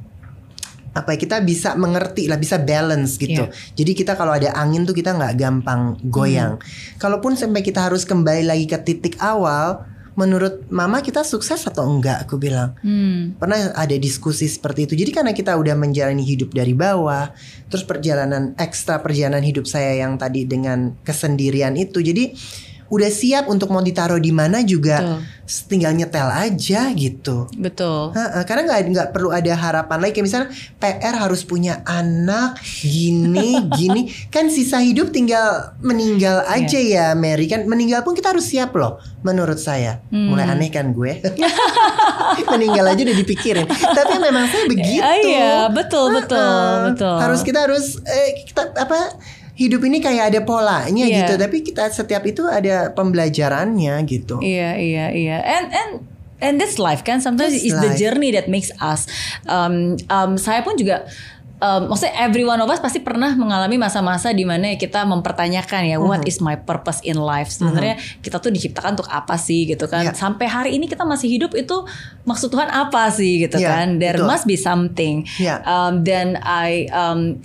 apa 0.94 1.10
ya 1.14 1.18
kita 1.18 1.42
bisa 1.42 1.74
mengerti 1.74 2.26
lah 2.26 2.38
bisa 2.38 2.58
balance 2.58 3.14
gitu. 3.18 3.46
Yeah. 3.46 3.54
Jadi 3.78 3.92
kita 4.02 4.18
kalau 4.18 4.34
ada 4.34 4.50
angin 4.58 4.82
tuh 4.82 4.98
kita 4.98 5.14
nggak 5.14 5.38
gampang 5.38 5.94
goyang. 6.10 6.58
Hmm. 6.58 6.98
Kalaupun 6.98 7.38
sampai 7.38 7.62
kita 7.62 7.86
harus 7.86 8.02
kembali 8.02 8.50
lagi 8.50 8.66
ke 8.66 8.78
titik 8.82 9.14
awal 9.22 9.93
menurut 10.14 10.66
mama 10.70 11.02
kita 11.02 11.26
sukses 11.26 11.66
atau 11.66 11.86
enggak 11.90 12.26
aku 12.26 12.38
bilang 12.38 12.78
hmm. 12.82 13.38
pernah 13.38 13.74
ada 13.74 13.96
diskusi 13.98 14.46
seperti 14.46 14.86
itu 14.86 14.94
jadi 14.94 15.10
karena 15.10 15.32
kita 15.34 15.58
udah 15.58 15.74
menjalani 15.74 16.22
hidup 16.22 16.54
dari 16.54 16.70
bawah 16.70 17.34
terus 17.66 17.82
perjalanan 17.82 18.54
ekstra 18.54 19.02
perjalanan 19.02 19.42
hidup 19.42 19.66
saya 19.66 20.06
yang 20.06 20.14
tadi 20.14 20.46
dengan 20.46 20.94
kesendirian 21.02 21.74
itu 21.74 21.98
jadi 21.98 22.30
udah 22.92 23.10
siap 23.10 23.48
untuk 23.48 23.72
mau 23.72 23.80
ditaruh 23.80 24.20
di 24.20 24.28
mana 24.28 24.60
juga 24.60 25.00
Betul. 25.00 25.20
tinggal 25.72 25.92
nyetel 25.96 26.28
aja 26.28 26.92
gitu. 26.92 27.48
Betul. 27.56 28.12
Ha 28.12 28.24
-ha, 28.24 28.40
karena 28.44 28.68
nggak 28.68 28.80
nggak 28.92 29.08
perlu 29.16 29.32
ada 29.32 29.52
harapan 29.56 29.98
lagi 30.04 30.12
kayak 30.20 30.26
misalnya 30.28 30.48
PR 30.76 31.14
harus 31.16 31.42
punya 31.48 31.80
anak 31.88 32.60
gini 32.84 33.64
gini 33.78 34.12
kan 34.28 34.52
sisa 34.52 34.84
hidup 34.84 35.10
tinggal 35.10 35.74
meninggal 35.80 36.44
iya. 36.44 36.60
aja 36.60 36.80
yeah. 36.80 37.10
ya 37.12 37.18
Mary 37.18 37.48
kan 37.48 37.64
meninggal 37.64 38.04
pun 38.04 38.12
kita 38.12 38.36
harus 38.36 38.44
siap 38.44 38.76
loh 38.76 39.00
menurut 39.24 39.56
saya. 39.56 40.04
Hmm. 40.12 40.28
Mulai 40.28 40.52
aneh 40.52 40.68
kan 40.68 40.92
gue. 40.92 41.24
meninggal 42.54 42.84
aja 42.84 43.00
udah 43.00 43.16
dipikirin. 43.16 43.66
Tapi 43.68 44.14
memang 44.20 44.44
saya 44.52 44.68
begitu. 44.72 45.00
Uh, 45.00 45.16
iya, 45.24 45.54
betul 45.72 46.12
betul 46.12 46.92
betul. 46.92 47.16
Harus 47.16 47.40
kita 47.40 47.64
harus 47.64 47.98
eh, 48.04 48.44
kita 48.44 48.76
apa 48.76 49.16
hidup 49.54 49.80
ini 49.86 50.02
kayak 50.02 50.34
ada 50.34 50.40
polanya 50.42 51.06
yeah. 51.06 51.24
gitu. 51.24 51.34
Tapi 51.38 51.56
kita 51.62 51.90
setiap 51.90 52.22
itu 52.26 52.46
ada 52.46 52.90
pembelajarannya 52.92 53.94
gitu. 54.06 54.42
Iya 54.42 54.76
iya 54.78 55.06
iya. 55.14 55.38
And 55.40 55.66
and 55.70 55.90
and 56.42 56.54
this 56.58 56.76
life 56.82 57.06
kan 57.06 57.22
sometimes 57.22 57.54
is 57.54 57.72
the 57.72 57.94
journey 57.94 58.34
that 58.34 58.50
makes 58.50 58.74
us. 58.82 59.06
Um, 59.46 59.96
um, 60.10 60.36
saya 60.36 60.60
pun 60.66 60.74
juga 60.76 61.06
um, 61.64 61.80
maksudnya 61.88 62.14
every 62.20 62.44
one 62.44 62.60
of 62.60 62.68
us 62.68 62.78
pasti 62.78 63.00
pernah 63.00 63.32
mengalami 63.32 63.80
masa-masa 63.80 64.30
di 64.36 64.44
mana 64.44 64.76
kita 64.76 65.08
mempertanyakan 65.08 65.88
ya 65.88 65.96
what 65.96 66.20
mm-hmm. 66.20 66.28
is 66.30 66.38
my 66.44 66.56
purpose 66.60 67.00
in 67.00 67.16
life 67.16 67.48
sebenarnya 67.48 67.96
mm-hmm. 67.96 68.20
kita 68.20 68.36
tuh 68.36 68.52
diciptakan 68.52 69.00
untuk 69.00 69.08
apa 69.08 69.40
sih 69.40 69.64
gitu 69.64 69.88
kan 69.88 70.12
yeah. 70.12 70.14
sampai 70.14 70.46
hari 70.46 70.70
ini 70.76 70.84
kita 70.84 71.08
masih 71.08 71.32
hidup 71.32 71.56
itu 71.56 71.88
maksud 72.28 72.52
Tuhan 72.52 72.68
apa 72.68 73.08
sih 73.08 73.48
gitu 73.48 73.56
yeah, 73.56 73.80
kan 73.80 73.96
there 73.96 74.20
betul. 74.20 74.28
must 74.28 74.44
be 74.44 74.56
something 74.60 75.24
yeah. 75.40 75.64
um, 75.64 76.04
then 76.04 76.36
I 76.44 76.92
um, 76.92 77.40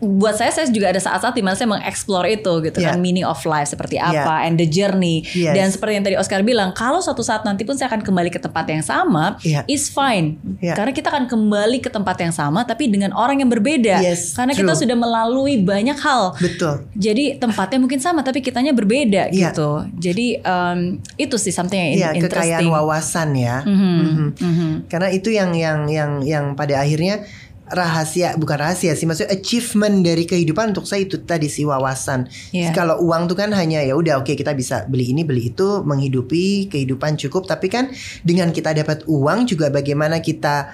buat 0.00 0.40
saya 0.40 0.48
saya 0.48 0.64
juga 0.72 0.88
ada 0.88 1.00
saat-saat 1.00 1.36
di 1.36 1.44
mana 1.44 1.52
saya 1.52 1.68
mengeksplor 1.68 2.24
itu 2.24 2.52
gitu 2.64 2.80
yeah. 2.80 2.96
kan 2.96 3.04
meaning 3.04 3.24
of 3.24 3.36
life 3.44 3.68
seperti 3.68 4.00
apa 4.00 4.16
yeah. 4.40 4.46
and 4.48 4.56
the 4.56 4.64
journey 4.64 5.20
yes. 5.36 5.52
dan 5.52 5.68
seperti 5.68 5.92
yang 6.00 6.04
tadi 6.08 6.16
Oscar 6.16 6.40
bilang 6.40 6.72
kalau 6.72 7.04
suatu 7.04 7.20
saat 7.20 7.44
nanti 7.44 7.68
pun 7.68 7.76
saya 7.76 7.92
akan 7.92 8.00
kembali 8.00 8.32
ke 8.32 8.40
tempat 8.40 8.64
yang 8.64 8.80
sama 8.80 9.36
yeah. 9.44 9.68
is 9.68 9.92
fine 9.92 10.40
yeah. 10.64 10.72
karena 10.72 10.96
kita 10.96 11.12
akan 11.12 11.28
kembali 11.28 11.84
ke 11.84 11.92
tempat 11.92 12.16
yang 12.16 12.32
sama 12.32 12.64
tapi 12.64 12.88
dengan 12.88 13.12
orang 13.12 13.37
yang 13.40 13.50
berbeda 13.50 14.02
yes, 14.02 14.34
karena 14.34 14.52
true. 14.52 14.66
kita 14.66 14.72
sudah 14.74 14.96
melalui 14.98 15.62
banyak 15.62 15.98
hal 15.98 16.34
betul 16.38 16.84
jadi 16.92 17.38
tempatnya 17.38 17.78
mungkin 17.78 18.00
sama 18.02 18.20
tapi 18.26 18.42
kitanya 18.42 18.74
berbeda 18.74 19.30
yeah. 19.30 19.50
gitu 19.50 19.86
jadi 19.96 20.42
um, 20.42 20.98
itu 21.16 21.36
sih 21.38 21.54
something 21.54 21.78
yang 21.78 21.94
yeah, 21.94 22.12
interesting 22.14 22.58
kekayaan 22.58 22.68
wawasan 22.68 23.28
ya 23.38 23.62
mm 23.62 23.74
-hmm. 23.74 23.78
Mm 23.78 24.08
-hmm. 24.08 24.28
Mm 24.34 24.54
-hmm. 24.54 24.72
karena 24.90 25.08
itu 25.14 25.28
yang 25.30 25.50
yang 25.54 25.86
yang 25.86 26.12
yang 26.26 26.44
pada 26.58 26.82
akhirnya 26.82 27.22
rahasia 27.68 28.34
bukan 28.40 28.56
rahasia 28.64 28.96
sih 28.96 29.04
maksudnya 29.04 29.32
achievement 29.32 30.00
dari 30.00 30.24
kehidupan 30.24 30.72
untuk 30.72 30.88
saya 30.88 31.04
itu 31.04 31.20
tadi 31.20 31.52
sih 31.52 31.68
wawasan. 31.68 32.28
Yeah. 32.52 32.72
Kalau 32.72 33.00
uang 33.04 33.28
tuh 33.28 33.36
kan 33.36 33.52
hanya 33.52 33.84
ya 33.84 33.94
udah 33.94 34.20
oke 34.20 34.32
okay, 34.32 34.36
kita 34.36 34.56
bisa 34.56 34.88
beli 34.88 35.12
ini 35.12 35.24
beli 35.24 35.52
itu 35.52 35.84
menghidupi 35.84 36.72
kehidupan 36.72 37.20
cukup 37.20 37.44
tapi 37.44 37.68
kan 37.68 37.92
dengan 38.24 38.50
kita 38.50 38.72
dapat 38.72 39.04
uang 39.04 39.48
juga 39.48 39.68
bagaimana 39.68 40.24
kita 40.24 40.72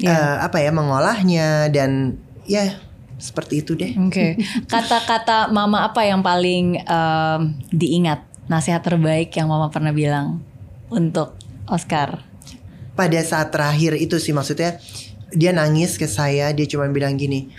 yeah. 0.00 0.38
uh, 0.40 0.46
apa 0.46 0.62
ya 0.62 0.70
mengolahnya 0.70 1.68
dan 1.70 2.18
ya 2.48 2.78
seperti 3.18 3.62
itu 3.62 3.72
deh. 3.78 3.94
Oke. 3.96 4.10
Okay. 4.10 4.30
Kata-kata 4.72 5.48
mama 5.50 5.86
apa 5.86 6.04
yang 6.04 6.20
paling 6.20 6.82
um, 6.84 7.54
diingat 7.70 8.26
nasihat 8.50 8.84
terbaik 8.84 9.32
yang 9.34 9.48
mama 9.48 9.72
pernah 9.72 9.94
bilang 9.94 10.44
untuk 10.92 11.38
Oscar? 11.64 12.20
Pada 12.94 13.18
saat 13.26 13.50
terakhir 13.50 13.98
itu 13.98 14.20
sih 14.20 14.30
maksudnya 14.30 14.78
dia 15.34 15.50
nangis 15.50 15.98
ke 15.98 16.06
saya 16.06 16.54
dia 16.54 16.66
cuma 16.70 16.86
bilang 16.94 17.18
gini 17.18 17.50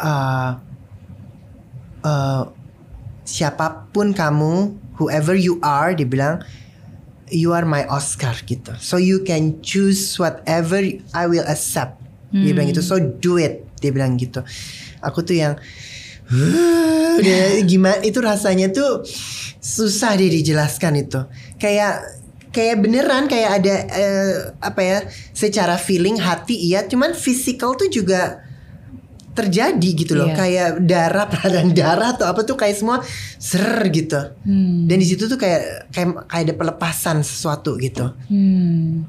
uh, 0.00 0.56
uh, 2.00 2.42
siapa 3.28 3.92
pun 3.92 4.16
kamu 4.16 4.74
whoever 4.96 5.36
you 5.36 5.60
are 5.60 5.92
dia 5.92 6.08
bilang 6.08 6.40
you 7.30 7.54
are 7.54 7.64
my 7.64 7.86
Oscar 7.86 8.34
gitu. 8.44 8.74
So 8.82 8.98
you 8.98 9.22
can 9.24 9.62
choose 9.62 10.18
whatever 10.18 10.82
I 11.14 11.24
will 11.30 11.46
accept. 11.46 11.98
Hmm. 12.30 12.46
dia 12.46 12.52
bilang 12.54 12.68
gitu. 12.70 12.82
So 12.82 12.96
do 13.02 13.42
it 13.42 13.66
dia 13.82 13.90
bilang 13.90 14.14
gitu. 14.14 14.42
Aku 15.02 15.26
tuh 15.26 15.34
yang 15.34 15.58
udah 17.18 17.42
gimana 17.70 17.98
itu 18.06 18.22
rasanya 18.22 18.70
tuh 18.70 19.02
susah 19.58 20.14
deh 20.14 20.30
dijelaskan 20.30 21.06
itu. 21.06 21.20
Kayak 21.58 22.06
kayak 22.50 22.82
beneran 22.82 23.30
kayak 23.30 23.62
ada 23.62 23.74
uh, 23.90 24.36
apa 24.62 24.80
ya 24.82 24.98
secara 25.34 25.74
feeling 25.74 26.22
hati 26.22 26.54
iya. 26.54 26.86
Cuman 26.86 27.18
physical 27.18 27.74
tuh 27.74 27.90
juga 27.90 28.49
terjadi 29.30 29.90
gitu 29.94 30.18
loh 30.18 30.28
iya. 30.30 30.36
kayak 30.36 30.68
darah 30.82 31.26
peradan 31.30 31.70
darah 31.70 32.18
atau 32.18 32.26
apa 32.26 32.42
tuh 32.42 32.58
kayak 32.58 32.74
semua 32.74 32.98
ser 33.38 33.86
gitu 33.94 34.18
hmm. 34.42 34.90
dan 34.90 34.96
di 34.98 35.06
situ 35.06 35.30
tuh 35.30 35.38
kayak 35.38 35.90
kayak 35.94 36.26
kayak 36.26 36.44
ada 36.50 36.54
pelepasan 36.58 37.22
sesuatu 37.22 37.78
gitu 37.78 38.10
hmm. 38.26 39.06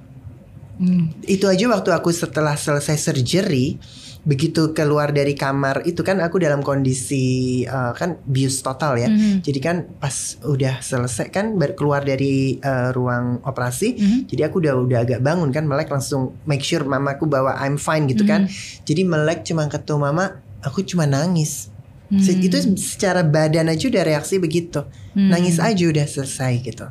Hmm. 0.82 1.14
itu 1.26 1.46
aja 1.50 1.66
waktu 1.70 1.90
aku 1.94 2.14
setelah 2.14 2.54
selesai 2.54 2.98
surgery 2.98 3.82
begitu 4.22 4.78
keluar 4.78 5.10
dari 5.10 5.34
kamar 5.34 5.82
itu 5.82 6.06
kan 6.06 6.22
aku 6.22 6.38
dalam 6.38 6.62
kondisi 6.62 7.66
uh, 7.66 7.90
kan 7.98 8.22
bius 8.30 8.62
total 8.62 8.94
ya. 9.02 9.10
Mm-hmm. 9.10 9.42
Jadi 9.42 9.60
kan 9.60 9.78
pas 9.98 10.38
udah 10.46 10.78
selesai 10.78 11.34
kan 11.34 11.58
baru 11.58 11.74
keluar 11.74 12.06
dari 12.06 12.62
uh, 12.62 12.94
ruang 12.94 13.42
operasi, 13.42 13.98
mm-hmm. 13.98 14.20
jadi 14.30 14.42
aku 14.54 14.62
udah 14.62 14.74
udah 14.78 15.00
agak 15.02 15.20
bangun 15.26 15.50
kan 15.50 15.66
melek 15.66 15.90
langsung 15.90 16.38
make 16.46 16.62
sure 16.62 16.86
mamaku 16.86 17.26
bahwa 17.26 17.58
I'm 17.58 17.82
fine 17.82 18.06
gitu 18.06 18.22
mm-hmm. 18.22 18.46
kan. 18.46 18.86
Jadi 18.86 19.02
melek 19.02 19.42
cuma 19.42 19.66
ketemu 19.66 20.00
mama, 20.06 20.26
aku 20.62 20.86
cuma 20.86 21.10
nangis. 21.10 21.74
Mm-hmm. 22.14 22.46
Itu 22.46 22.58
secara 22.78 23.26
badan 23.26 23.74
aja 23.74 23.90
udah 23.90 24.04
reaksi 24.06 24.38
begitu. 24.38 24.86
Mm-hmm. 25.18 25.30
Nangis 25.34 25.58
aja 25.58 25.82
udah 25.82 26.06
selesai 26.06 26.54
gitu. 26.62 26.86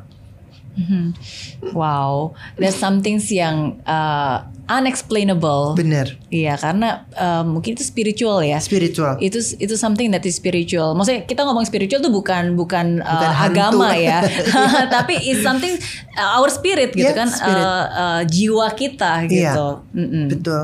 Mm-hmm. 0.71 1.75
Wow, 1.75 2.31
there's 2.55 2.79
something 2.79 3.19
yang 3.27 3.83
uh, 3.83 4.47
unexplainable. 4.71 5.75
Bener. 5.75 6.15
Iya, 6.31 6.55
karena 6.55 7.03
uh, 7.19 7.43
mungkin 7.43 7.75
itu 7.75 7.83
spiritual 7.83 8.39
ya. 8.39 8.55
Spiritual. 8.63 9.19
Itu 9.19 9.43
itu 9.59 9.75
something 9.75 10.15
that 10.15 10.23
is 10.23 10.39
spiritual. 10.39 10.95
Maksudnya 10.95 11.27
kita 11.27 11.43
ngomong 11.43 11.67
spiritual 11.67 11.99
tuh 11.99 12.13
bukan 12.13 12.55
bukan, 12.55 13.03
uh, 13.03 13.33
agama 13.35 13.91
ya, 13.99 14.23
tapi 14.95 15.19
it's 15.19 15.43
something 15.43 15.75
uh, 16.15 16.39
our 16.39 16.47
spirit 16.47 16.95
gitu 16.95 17.11
yeah, 17.11 17.19
kan, 17.19 17.27
spirit. 17.27 17.67
Uh, 17.67 17.85
uh, 17.91 18.21
jiwa 18.23 18.67
kita 18.71 19.27
iya. 19.27 19.51
gitu. 19.51 19.67
Iya, 19.91 19.99
mm 19.99 20.07
-mm. 20.07 20.25
betul. 20.31 20.61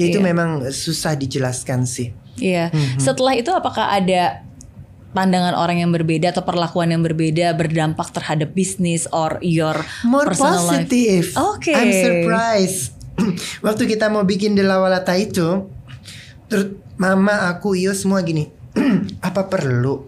Ya, 0.00 0.04
itu 0.08 0.18
yeah. 0.24 0.28
memang 0.32 0.50
susah 0.72 1.12
dijelaskan 1.12 1.84
sih. 1.84 2.16
Iya. 2.40 2.72
Mm 2.72 2.80
-hmm. 2.80 3.00
Setelah 3.00 3.36
itu 3.36 3.52
apakah 3.52 3.92
ada 3.92 4.48
pandangan 5.10 5.58
orang 5.58 5.82
yang 5.82 5.90
berbeda 5.90 6.30
atau 6.30 6.46
perlakuan 6.46 6.94
yang 6.94 7.02
berbeda 7.02 7.54
berdampak 7.58 8.14
terhadap 8.14 8.54
bisnis 8.54 9.10
or 9.10 9.42
your 9.42 9.74
more 10.06 10.30
personal 10.30 10.62
positive. 10.62 11.34
Oke. 11.34 11.70
Okay. 11.70 11.74
I'm 11.74 11.92
surprised. 11.92 12.94
Waktu 13.66 13.82
kita 13.90 14.08
mau 14.08 14.22
bikin 14.22 14.54
Delawalata 14.54 15.12
itu, 15.18 15.66
terus 16.46 16.78
mama 16.96 17.50
aku 17.50 17.74
iyo 17.76 17.92
semua 17.92 18.22
gini, 18.22 18.48
apa 19.28 19.50
perlu? 19.50 20.06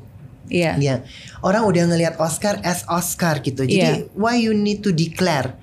Iya. 0.52 0.76
Yeah. 0.78 0.98
Orang 1.40 1.64
udah 1.66 1.88
ngelihat 1.88 2.20
Oscar 2.20 2.60
as 2.62 2.84
Oscar 2.86 3.40
gitu. 3.40 3.64
Jadi 3.64 4.06
yeah. 4.06 4.12
why 4.12 4.36
you 4.36 4.52
need 4.52 4.84
to 4.84 4.92
declare? 4.92 5.56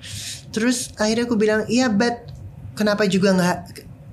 Terus 0.50 0.90
akhirnya 0.98 1.30
aku 1.30 1.38
bilang, 1.38 1.62
iya, 1.70 1.86
but 1.86 2.26
kenapa 2.74 3.06
juga 3.06 3.30
nggak 3.34 3.58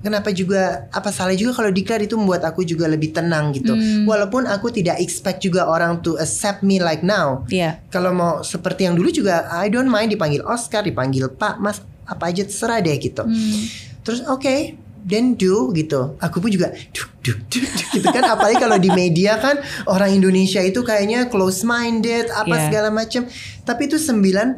kenapa 0.02 0.30
juga 0.30 0.86
apa 0.94 1.10
salah 1.10 1.34
juga 1.34 1.58
kalau 1.58 1.70
declare 1.74 2.06
itu 2.06 2.14
membuat 2.14 2.46
aku 2.46 2.62
juga 2.62 2.86
lebih 2.86 3.10
tenang 3.10 3.50
gitu. 3.54 3.74
Hmm. 3.74 4.06
Walaupun 4.06 4.46
aku 4.46 4.70
tidak 4.70 5.02
expect 5.02 5.42
juga 5.42 5.66
orang 5.66 6.00
to 6.00 6.14
accept 6.16 6.62
me 6.62 6.78
like 6.78 7.02
now. 7.02 7.42
Yeah. 7.50 7.82
Kalau 7.90 8.14
mau 8.14 8.40
seperti 8.46 8.86
yang 8.86 8.94
dulu 8.94 9.10
juga 9.10 9.50
I 9.50 9.70
don't 9.70 9.90
mind 9.90 10.14
dipanggil 10.14 10.42
Oscar, 10.46 10.86
dipanggil 10.86 11.30
Pak, 11.34 11.58
Mas, 11.58 11.82
apa 12.08 12.30
aja 12.30 12.46
terserah 12.46 12.80
deh 12.80 12.96
gitu. 12.96 13.26
Hmm. 13.26 13.60
Terus 14.06 14.24
oke, 14.24 14.40
okay, 14.40 14.60
then 15.08 15.34
do 15.34 15.72
gitu. 15.72 16.14
Aku 16.20 16.38
pun 16.38 16.52
juga 16.52 16.70
duk 16.92 17.08
duk 17.24 17.38
duk, 17.48 17.64
duk 17.64 17.88
gitu 17.96 18.08
kan 18.12 18.24
apalagi 18.28 18.60
kalau 18.60 18.76
di 18.76 18.92
media 18.92 19.40
kan 19.40 19.56
orang 19.88 20.12
Indonesia 20.12 20.60
itu 20.60 20.84
kayaknya 20.84 21.32
close 21.32 21.64
minded 21.64 22.28
apa 22.28 22.52
yeah. 22.52 22.64
segala 22.68 22.88
macam. 22.92 23.24
Tapi 23.64 23.88
itu 23.88 23.96
90% 23.96 24.54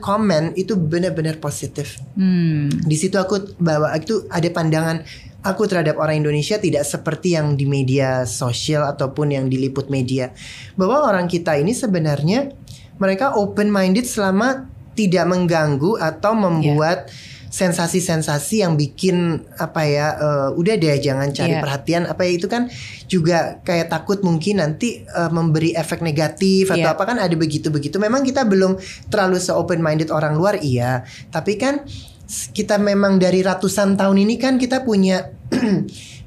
komen 0.00 0.56
itu 0.56 0.74
benar-benar 0.74 1.36
positif. 1.38 2.00
Hmm. 2.16 2.72
Di 2.72 2.96
situ 2.96 3.20
aku 3.20 3.60
bawa 3.60 3.92
itu 4.00 4.24
ada 4.32 4.48
pandangan 4.48 5.04
aku 5.44 5.68
terhadap 5.68 6.00
orang 6.00 6.24
Indonesia 6.24 6.56
tidak 6.58 6.82
seperti 6.88 7.36
yang 7.36 7.54
di 7.54 7.68
media 7.68 8.24
sosial 8.24 8.88
ataupun 8.88 9.36
yang 9.36 9.46
diliput 9.52 9.92
media. 9.92 10.32
Bahwa 10.80 11.04
orang 11.04 11.28
kita 11.28 11.60
ini 11.60 11.76
sebenarnya 11.76 12.56
mereka 12.96 13.36
open 13.36 13.68
minded 13.70 14.08
selama 14.08 14.66
tidak 14.98 15.30
mengganggu 15.30 15.94
atau 16.00 16.32
membuat 16.34 17.06
yeah 17.12 17.36
sensasi-sensasi 17.48 18.60
yang 18.60 18.76
bikin 18.76 19.44
apa 19.56 19.82
ya 19.88 20.06
uh, 20.20 20.48
udah 20.52 20.76
deh 20.76 21.00
jangan 21.00 21.32
cari 21.32 21.56
yeah. 21.56 21.62
perhatian 21.64 22.02
apa 22.04 22.22
ya 22.28 22.32
itu 22.36 22.46
kan 22.46 22.68
juga 23.08 23.60
kayak 23.64 23.88
takut 23.88 24.20
mungkin 24.20 24.60
nanti 24.60 25.04
uh, 25.08 25.32
memberi 25.32 25.72
efek 25.72 26.04
negatif 26.04 26.68
atau 26.68 26.92
yeah. 26.92 26.94
apa 26.94 27.04
kan 27.08 27.16
ada 27.16 27.32
begitu-begitu 27.32 27.96
memang 27.96 28.20
kita 28.22 28.44
belum 28.44 28.76
terlalu 29.08 29.40
se 29.40 29.52
open 29.52 29.80
minded 29.80 30.12
orang 30.12 30.36
luar 30.36 30.60
iya 30.60 31.08
tapi 31.32 31.56
kan 31.56 31.88
kita 32.28 32.76
memang 32.76 33.16
dari 33.16 33.40
ratusan 33.40 33.96
tahun 33.96 34.28
ini 34.28 34.36
kan 34.36 34.60
kita 34.60 34.84
punya 34.84 35.32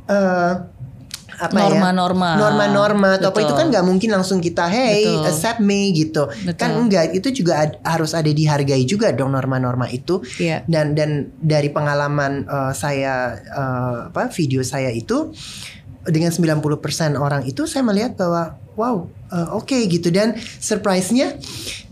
uh, 0.10 0.54
apa 1.42 1.58
norma-norma. 1.58 2.30
ya 2.38 2.40
norma-norma 2.40 3.10
atau 3.18 3.34
apa 3.34 3.40
itu 3.42 3.54
kan 3.58 3.66
nggak 3.74 3.86
mungkin 3.86 4.10
langsung 4.14 4.38
kita 4.38 4.70
hey 4.70 5.10
Betul. 5.10 5.26
accept 5.26 5.60
me 5.60 5.90
gitu 5.90 6.30
Betul. 6.30 6.54
kan 6.62 6.70
enggak 6.78 7.18
itu 7.18 7.34
juga 7.34 7.66
ad, 7.66 7.82
harus 7.82 8.14
ada 8.14 8.30
dihargai 8.30 8.86
juga 8.86 9.10
dong 9.10 9.34
norma-norma 9.34 9.90
itu 9.90 10.22
yeah. 10.38 10.62
dan 10.70 10.94
dan 10.94 11.34
dari 11.42 11.74
pengalaman 11.74 12.46
uh, 12.46 12.72
saya 12.78 13.42
uh, 13.50 14.14
apa 14.14 14.30
video 14.30 14.62
saya 14.62 14.94
itu 14.94 15.34
dengan 16.06 16.34
90% 16.34 16.62
orang 17.18 17.46
itu 17.46 17.70
saya 17.70 17.86
melihat 17.86 18.18
bahwa 18.18 18.58
wow 18.74 19.06
uh, 19.30 19.58
oke 19.58 19.70
okay, 19.70 19.86
gitu 19.86 20.10
dan 20.10 20.38
surprise-nya 20.38 21.38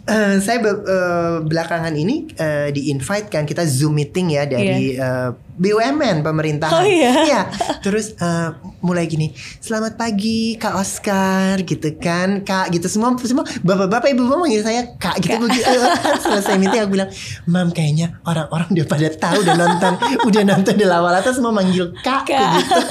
uh, 0.09 0.35
saya 0.41 0.57
be 0.59 0.71
uh, 0.73 1.45
belakangan 1.45 1.93
ini 1.93 2.25
uh, 2.41 2.73
di 2.73 2.89
invite 2.89 3.29
kan 3.29 3.45
kita 3.45 3.63
zoom 3.69 4.01
meeting 4.01 4.33
ya 4.33 4.49
dari 4.49 4.97
yeah. 4.97 5.29
uh, 5.29 5.49
BUMN 5.59 6.23
pemerintahan. 6.23 6.71
Oh 6.71 6.87
iya. 6.87 7.13
Ya, 7.27 7.41
terus 7.83 8.15
uh, 8.23 8.55
mulai 8.79 9.11
gini, 9.11 9.35
selamat 9.59 9.99
pagi 9.99 10.55
Kak 10.55 10.71
Oscar 10.79 11.59
gitu 11.67 11.99
kan, 11.99 12.47
Kak 12.47 12.71
gitu 12.71 12.87
semua 12.87 13.11
semua 13.19 13.43
bapak-bapak 13.59 14.15
ibu-ibu 14.15 14.39
manggil 14.39 14.63
saya 14.63 14.95
Kak 14.95 15.19
gitu. 15.19 15.35
Kak. 15.35 15.43
Begitu. 15.43 15.79
Selesai 16.23 16.55
meeting 16.55 16.79
aku 16.87 16.95
bilang, 16.95 17.11
Mam 17.43 17.75
kayaknya 17.75 18.23
orang-orang 18.23 18.71
udah 18.71 18.87
pada 18.87 19.07
tahu 19.11 19.43
udah 19.43 19.55
nonton, 19.59 19.93
udah 20.31 20.43
nonton 20.47 20.73
di 20.79 20.85
lawal 20.87 21.11
atas 21.11 21.35
semua 21.35 21.51
manggil 21.51 21.91
Kak. 22.07 22.23
gitu. 22.31 22.79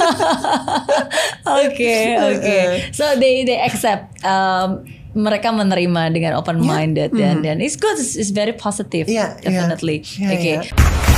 Oke 1.48 2.20
oke. 2.20 2.58
So 2.92 3.16
they 3.16 3.48
they 3.48 3.56
accept. 3.56 4.20
Um, 4.20 4.97
mereka 5.18 5.50
menerima 5.50 6.14
dengan 6.14 6.32
open 6.38 6.62
minded 6.62 7.10
yeah. 7.10 7.34
dan 7.34 7.42
mm. 7.42 7.44
dan 7.44 7.56
it's 7.58 7.74
good 7.74 7.98
it's, 7.98 8.14
it's 8.14 8.30
very 8.30 8.54
positive 8.54 9.10
yeah, 9.10 9.34
definitely 9.42 10.06
yeah. 10.14 10.30
Yeah, 10.30 10.38
okay. 10.38 10.56
yeah. 10.62 11.08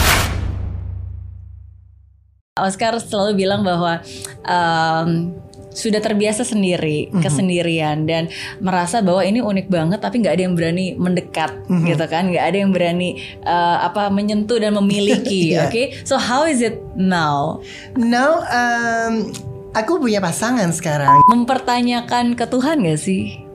Oscar 2.60 3.00
selalu 3.00 3.40
bilang 3.40 3.64
bahwa 3.64 4.04
um, 4.44 5.32
sudah 5.70 6.02
terbiasa 6.02 6.42
sendiri 6.42 7.08
mm-hmm. 7.08 7.22
kesendirian 7.22 8.04
dan 8.04 8.26
merasa 8.58 9.00
bahwa 9.00 9.22
ini 9.22 9.38
unik 9.38 9.70
banget 9.70 10.02
tapi 10.02 10.18
nggak 10.20 10.34
ada 10.34 10.42
yang 10.42 10.54
berani 10.58 10.86
mendekat 10.98 11.54
mm-hmm. 11.70 11.86
gitu 11.94 12.04
kan 12.10 12.28
nggak 12.28 12.44
ada 12.44 12.56
yang 12.58 12.70
berani 12.74 13.22
uh, 13.46 13.86
apa 13.86 14.10
menyentuh 14.10 14.58
dan 14.58 14.74
memiliki 14.74 15.48
yeah. 15.54 15.70
oke 15.70 15.72
okay? 15.72 15.94
so 16.02 16.18
how 16.18 16.42
is 16.42 16.58
it 16.58 16.82
now 16.98 17.62
now 17.94 18.42
um, 18.50 19.30
aku 19.78 20.02
punya 20.02 20.18
pasangan 20.18 20.74
sekarang 20.74 21.22
mempertanyakan 21.30 22.34
ke 22.34 22.44
Tuhan 22.50 22.82
gak 22.82 23.00
sih 23.00 23.49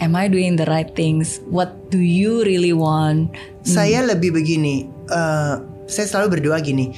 am 0.00 0.16
I 0.16 0.28
doing 0.28 0.56
the 0.56 0.64
right 0.64 0.88
things? 0.96 1.40
What 1.46 1.92
do 1.92 2.00
you 2.00 2.42
really 2.42 2.72
want? 2.72 3.36
Saya 3.62 4.00
hmm. 4.00 4.16
lebih 4.16 4.32
begini, 4.32 4.88
uh, 5.12 5.60
saya 5.86 6.06
selalu 6.08 6.40
berdoa 6.40 6.58
gini. 6.64 6.90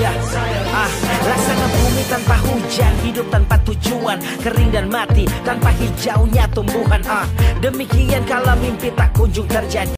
Ya, 0.00 0.08
tanpa 2.10 2.36
hujan 2.42 2.92
Hidup 3.06 3.26
tanpa 3.30 3.56
tujuan 3.62 4.18
Kering 4.42 4.70
dan 4.74 4.86
mati 4.90 5.24
Tanpa 5.46 5.70
hijaunya 5.78 6.50
tumbuhan 6.50 7.00
ah 7.06 7.24
Demikian 7.62 8.26
kalau 8.26 8.58
mimpi 8.58 8.90
tak 8.92 9.14
kunjung 9.14 9.46
terjadi 9.46 9.88